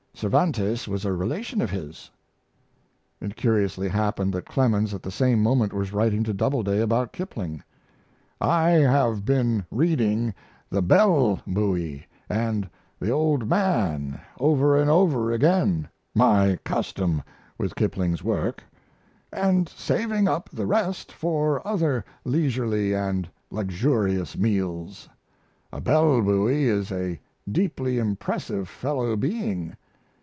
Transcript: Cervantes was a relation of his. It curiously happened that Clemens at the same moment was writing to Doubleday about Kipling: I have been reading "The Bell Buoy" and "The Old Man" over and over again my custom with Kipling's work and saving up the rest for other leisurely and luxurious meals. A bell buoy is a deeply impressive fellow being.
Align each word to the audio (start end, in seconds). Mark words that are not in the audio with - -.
Cervantes 0.13 0.87
was 0.87 1.03
a 1.03 1.11
relation 1.13 1.61
of 1.61 1.71
his. 1.71 2.11
It 3.21 3.35
curiously 3.35 3.87
happened 3.89 4.31
that 4.33 4.45
Clemens 4.45 4.93
at 4.93 5.01
the 5.01 5.09
same 5.09 5.41
moment 5.41 5.73
was 5.73 5.93
writing 5.93 6.21
to 6.25 6.33
Doubleday 6.33 6.79
about 6.79 7.11
Kipling: 7.11 7.63
I 8.39 8.69
have 8.69 9.25
been 9.25 9.65
reading 9.71 10.35
"The 10.69 10.83
Bell 10.83 11.39
Buoy" 11.47 12.05
and 12.29 12.69
"The 12.99 13.09
Old 13.09 13.49
Man" 13.49 14.21
over 14.39 14.77
and 14.79 14.91
over 14.91 15.31
again 15.31 15.89
my 16.13 16.59
custom 16.63 17.23
with 17.57 17.73
Kipling's 17.73 18.23
work 18.23 18.63
and 19.33 19.67
saving 19.69 20.27
up 20.27 20.51
the 20.53 20.67
rest 20.67 21.11
for 21.11 21.65
other 21.67 22.05
leisurely 22.25 22.93
and 22.93 23.27
luxurious 23.49 24.37
meals. 24.37 25.09
A 25.73 25.81
bell 25.81 26.21
buoy 26.21 26.65
is 26.65 26.91
a 26.91 27.19
deeply 27.51 27.97
impressive 27.97 28.69
fellow 28.69 29.15
being. 29.15 29.75